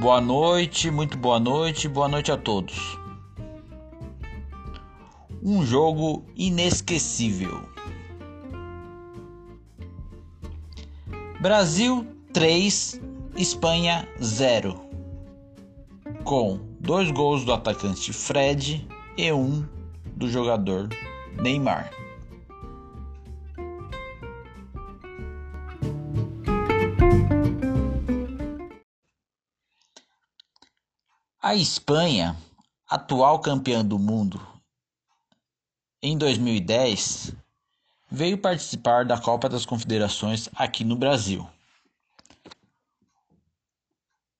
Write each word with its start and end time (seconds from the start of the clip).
Boa 0.00 0.18
noite, 0.18 0.90
muito 0.90 1.18
boa 1.18 1.38
noite, 1.38 1.86
boa 1.86 2.08
noite 2.08 2.32
a 2.32 2.36
todos. 2.38 2.98
Um 5.42 5.62
jogo 5.62 6.24
inesquecível. 6.34 7.68
Brasil 11.38 12.06
3, 12.32 12.98
Espanha 13.36 14.08
0. 14.22 14.80
Com 16.24 16.58
dois 16.80 17.10
gols 17.10 17.44
do 17.44 17.52
atacante 17.52 18.10
Fred 18.10 18.88
e 19.18 19.30
um 19.30 19.68
do 20.16 20.30
jogador 20.30 20.88
Neymar. 21.42 21.90
A 31.42 31.54
Espanha, 31.54 32.36
atual 32.86 33.40
campeã 33.40 33.82
do 33.82 33.98
mundo 33.98 34.46
em 36.02 36.18
2010, 36.18 37.34
veio 38.10 38.36
participar 38.36 39.06
da 39.06 39.18
Copa 39.18 39.48
das 39.48 39.64
Confederações 39.64 40.50
aqui 40.54 40.84
no 40.84 40.96
Brasil. 40.96 41.48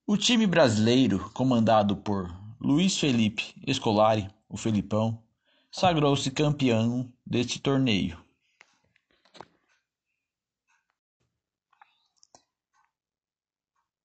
O 0.07 0.15
time 0.15 0.47
brasileiro, 0.47 1.31
comandado 1.31 1.97
por 1.97 2.31
Luiz 2.61 2.99
Felipe 2.99 3.55
Escolari, 3.67 4.29
o 4.47 4.59
Felipão, 4.59 5.23
sagrou-se 5.73 6.31
campeão 6.31 7.11
deste 7.25 7.59
torneio. 7.61 8.23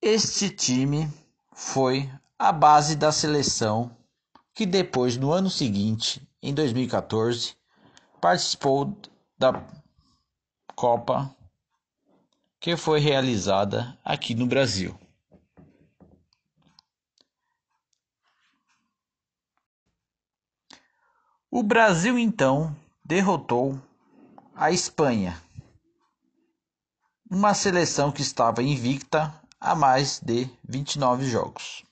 Este 0.01 0.49
time 0.49 1.11
foi 1.51 2.09
a 2.37 2.51
base 2.51 2.95
da 2.95 3.11
seleção 3.11 3.95
que 4.53 4.65
depois 4.65 5.17
no 5.17 5.31
ano 5.31 5.49
seguinte, 5.49 6.27
em 6.41 6.53
2014, 6.53 7.55
participou 8.21 8.95
da 9.37 9.63
Copa 10.75 11.33
que 12.59 12.75
foi 12.75 12.99
realizada 12.99 13.97
aqui 14.03 14.33
no 14.33 14.47
Brasil. 14.47 14.97
O 21.49 21.63
Brasil 21.63 22.19
então 22.19 22.75
derrotou 23.05 23.79
a 24.53 24.71
Espanha, 24.71 25.41
uma 27.29 27.53
seleção 27.53 28.11
que 28.11 28.21
estava 28.21 28.61
invicta 28.61 29.33
há 29.59 29.75
mais 29.75 30.19
de 30.19 30.49
29 30.67 31.25
jogos. 31.29 31.85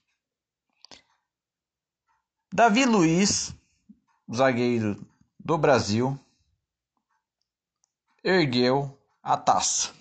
Davi 2.56 2.86
Luiz, 2.86 3.52
zagueiro 4.32 5.04
do 5.40 5.58
Brasil, 5.58 6.24
ergueu 8.24 8.96
a 9.24 9.36
taça. 9.36 9.92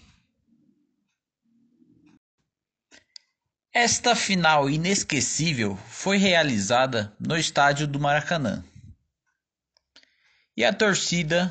Esta 3.73 4.15
final 4.15 4.69
inesquecível 4.69 5.79
foi 5.89 6.19
realizada 6.19 7.17
no 7.19 7.39
estádio 7.39 7.87
do 7.89 7.99
Maracanã. 7.99 8.63
E 10.55 10.63
a 10.63 10.75
torcida 10.75 11.51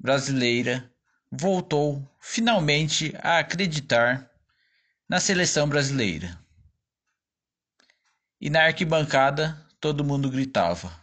brasileira 0.00 0.90
voltou 1.30 2.10
finalmente 2.18 3.14
a 3.22 3.38
acreditar 3.38 4.30
na 5.06 5.20
seleção 5.20 5.68
brasileira. 5.68 6.42
E 8.40 8.48
na 8.48 8.64
arquibancada 8.64 9.61
todo 9.82 10.04
mundo 10.04 10.30
gritava: 10.30 10.96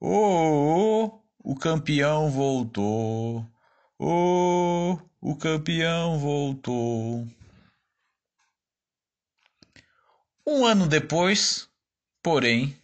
Oh, 0.00 1.12
oh 1.12 1.22
o 1.44 1.54
campeão 1.54 2.30
voltou! 2.30 3.46
Oh, 3.98 4.98
o 5.20 5.36
campeão 5.36 6.18
voltou! 6.18 7.28
Um 10.46 10.64
ano 10.64 10.86
depois, 10.86 11.68
porém, 12.22 12.74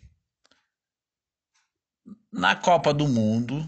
na 2.30 2.54
Copa 2.54 2.92
do 2.92 3.08
Mundo, 3.08 3.66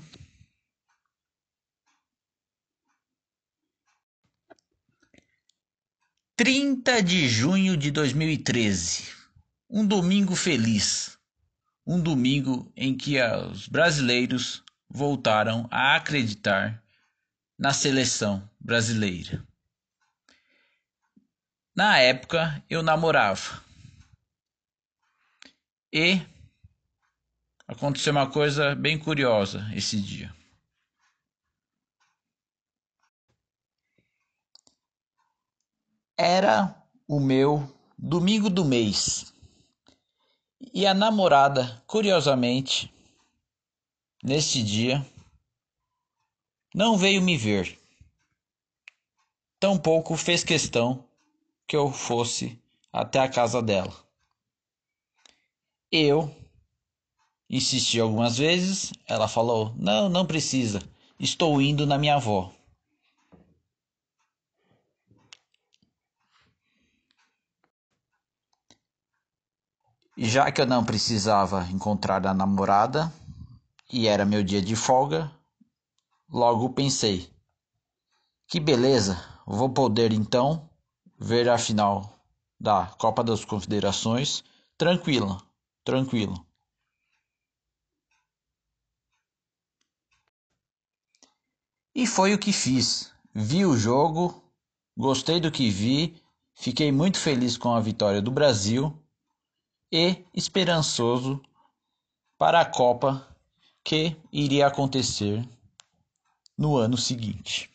trinta 6.37 7.03
de 7.03 7.27
junho 7.27 7.75
de 7.75 7.91
dois 7.91 8.13
mil 8.13 8.29
e 8.29 8.37
treze, 8.37 9.15
um 9.71 9.87
domingo 9.87 10.37
feliz 10.37 11.15
um 11.87 12.01
domingo 12.01 12.73
em 12.77 12.97
que 12.97 13.21
os 13.21 13.69
brasileiros 13.69 14.63
voltaram 14.89 15.69
a 15.71 15.97
acreditar 15.97 16.83
na 17.59 17.73
seleção 17.73 18.49
brasileira. 18.59 19.47
Na 21.75 21.99
época 21.99 22.63
eu 22.71 22.83
namorava. 22.83 23.63
E 25.93 26.21
aconteceu 27.67 28.13
uma 28.13 28.31
coisa 28.31 28.75
bem 28.75 28.99
curiosa 28.99 29.69
esse 29.75 30.01
dia. 30.01 30.35
Era 36.17 36.75
o 37.09 37.19
meu 37.19 37.77
domingo 37.99 38.49
do 38.49 38.65
mês. 38.65 39.34
E 40.73 40.87
a 40.87 40.95
namorada, 40.95 41.83
curiosamente, 41.87 42.93
neste 44.23 44.63
dia, 44.63 45.05
não 46.75 46.97
veio 46.97 47.23
me 47.23 47.37
ver. 47.37 47.79
Tampouco 49.61 50.17
fez 50.17 50.43
questão 50.43 51.05
que 51.67 51.77
eu 51.77 51.91
fosse 51.91 52.59
até 52.93 53.19
a 53.19 53.29
casa 53.29 53.63
dela. 53.63 53.95
Eu 55.91 56.35
insisti 57.49 58.01
algumas 58.01 58.37
vezes, 58.37 58.93
ela 59.07 59.29
falou: 59.29 59.73
Não, 59.77 60.09
não 60.09 60.27
precisa, 60.27 60.83
estou 61.19 61.63
indo 61.63 61.87
na 61.87 61.97
minha 61.97 62.17
avó. 62.17 62.53
Já 70.17 70.51
que 70.53 70.61
eu 70.61 70.67
não 70.67 70.85
precisava 70.85 71.67
encontrar 71.71 72.25
a 72.27 72.35
namorada 72.35 73.13
e 73.93 74.07
era 74.07 74.25
meu 74.25 74.43
dia 74.43 74.63
de 74.63 74.77
folga, 74.77 75.31
logo 76.29 76.71
pensei: 76.71 77.31
que 78.47 78.61
beleza, 78.61 79.23
vou 79.47 79.71
poder 79.71 80.13
então 80.13 80.69
ver 81.19 81.49
a 81.49 81.59
final 81.59 82.19
da 82.59 82.87
Copa 82.99 83.25
das 83.25 83.45
Confederações 83.45 84.45
tranquila, 84.79 85.43
tranquilo. 85.85 86.47
E 91.95 92.07
foi 92.07 92.35
o 92.35 92.39
que 92.39 92.53
fiz. 92.53 93.13
Vi 93.33 93.65
o 93.65 93.77
jogo, 93.77 94.43
gostei 94.97 95.41
do 95.41 95.51
que 95.51 95.71
vi, 95.71 96.21
fiquei 96.55 96.91
muito 96.91 97.19
feliz 97.19 97.57
com 97.57 97.73
a 97.73 97.81
vitória 97.81 98.21
do 98.21 98.31
Brasil 98.31 99.04
e 99.91 100.25
esperançoso 100.35 101.41
para 102.39 102.61
a 102.61 102.65
Copa 102.65 103.27
que 103.85 104.17
iria 104.33 104.67
acontecer 104.67 105.47
no 106.57 106.77
ano 106.77 106.97
seguinte. 106.97 107.71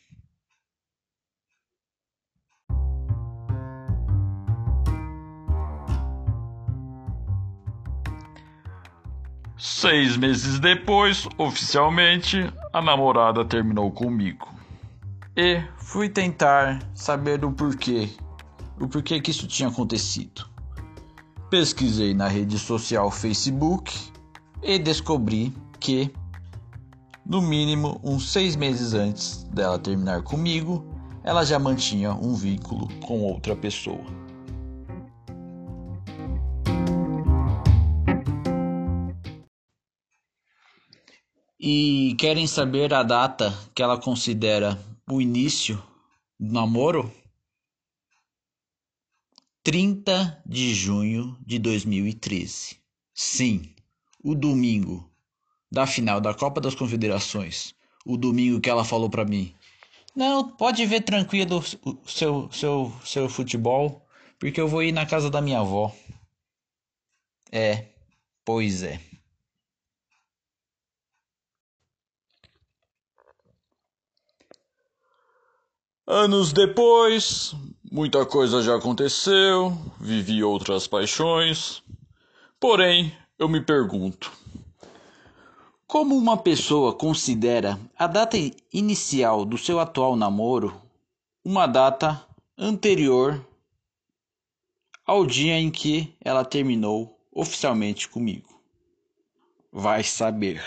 Seis 9.57 10.15
meses 10.15 10.57
depois, 10.57 11.27
oficialmente, 11.37 12.37
a 12.71 12.81
namorada 12.81 13.43
terminou 13.43 13.91
comigo. 13.91 14.47
E 15.35 15.61
fui 15.77 16.09
tentar 16.09 16.79
saber 16.95 17.43
o 17.43 17.51
porquê, 17.51 18.09
o 18.79 18.87
porquê 18.87 19.19
que 19.19 19.31
isso 19.31 19.47
tinha 19.47 19.67
acontecido. 19.67 20.49
Pesquisei 21.49 22.13
na 22.13 22.27
rede 22.27 22.59
social 22.59 23.09
Facebook 23.09 23.91
e 24.61 24.77
descobri 24.77 25.51
que, 25.79 26.13
no 27.25 27.41
mínimo 27.41 27.99
uns 28.03 28.31
seis 28.31 28.55
meses 28.55 28.93
antes 28.93 29.45
dela 29.45 29.79
terminar 29.79 30.21
comigo, 30.21 30.85
ela 31.23 31.43
já 31.43 31.57
mantinha 31.57 32.13
um 32.13 32.35
vínculo 32.35 32.87
com 33.01 33.21
outra 33.21 33.55
pessoa. 33.55 34.05
E 41.59 42.15
querem 42.19 42.45
saber 42.45 42.93
a 42.93 43.01
data 43.01 43.51
que 43.73 43.81
ela 43.81 43.99
considera 43.99 44.79
o 45.11 45.19
início 45.19 45.81
do 46.39 46.53
namoro? 46.53 47.11
30 49.63 50.41
de 50.45 50.73
junho 50.73 51.37
de 51.45 51.59
2013. 51.59 52.77
Sim, 53.13 53.73
o 54.23 54.33
domingo 54.33 55.09
da 55.71 55.85
final 55.85 56.21
da 56.21 56.33
Copa 56.33 56.61
das 56.61 56.75
Confederações. 56.75 57.75
O 58.05 58.17
domingo 58.17 58.61
que 58.61 58.69
ela 58.69 58.85
falou 58.85 59.09
para 59.09 59.25
mim: 59.25 59.53
"Não, 60.15 60.47
pode 60.55 60.85
ver 60.85 61.01
tranquilo 61.01 61.63
o 61.83 62.09
seu 62.09 62.49
seu 62.51 62.93
seu 63.05 63.29
futebol, 63.29 64.05
porque 64.39 64.61
eu 64.61 64.67
vou 64.67 64.81
ir 64.81 64.91
na 64.91 65.05
casa 65.05 65.29
da 65.29 65.41
minha 65.41 65.59
avó". 65.59 65.93
É, 67.51 67.87
pois 68.45 68.83
é. 68.83 68.99
Anos 76.07 76.51
depois, 76.53 77.53
muita 77.91 78.25
coisa 78.25 78.61
já 78.61 78.75
aconteceu, 78.75 79.75
vivi 79.99 80.43
outras 80.43 80.87
paixões. 80.87 81.83
Porém, 82.59 83.15
eu 83.37 83.49
me 83.49 83.61
pergunto: 83.61 84.31
como 85.87 86.15
uma 86.15 86.37
pessoa 86.37 86.93
considera 86.93 87.79
a 87.97 88.05
data 88.05 88.37
inicial 88.71 89.43
do 89.43 89.57
seu 89.57 89.79
atual 89.79 90.15
namoro 90.15 90.79
uma 91.43 91.65
data 91.65 92.23
anterior 92.57 93.43
ao 95.05 95.25
dia 95.25 95.57
em 95.57 95.71
que 95.71 96.13
ela 96.21 96.45
terminou 96.45 97.17
oficialmente 97.31 98.07
comigo? 98.07 98.47
Vai 99.71 100.03
saber. 100.03 100.63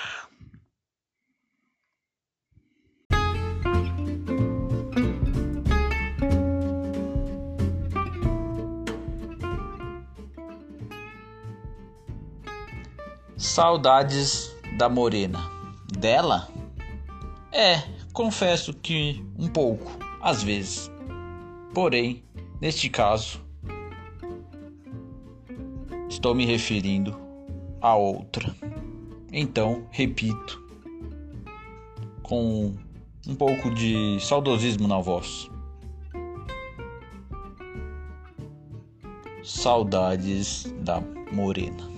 Saudades 13.42 14.54
da 14.78 14.88
morena. 14.88 15.40
Dela? 15.98 16.48
É, 17.50 17.82
confesso 18.12 18.72
que 18.72 19.20
um 19.36 19.48
pouco, 19.48 19.98
às 20.20 20.44
vezes. 20.44 20.88
Porém, 21.74 22.22
neste 22.60 22.88
caso, 22.88 23.44
estou 26.08 26.36
me 26.36 26.46
referindo 26.46 27.18
a 27.80 27.96
outra. 27.96 28.54
Então, 29.32 29.88
repito, 29.90 30.62
com 32.22 32.76
um 33.26 33.34
pouco 33.34 33.74
de 33.74 34.20
saudosismo 34.20 34.86
na 34.86 35.00
voz. 35.00 35.50
Saudades 39.42 40.72
da 40.78 41.02
morena. 41.32 41.91